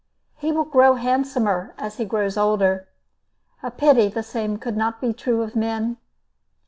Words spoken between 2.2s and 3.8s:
older. A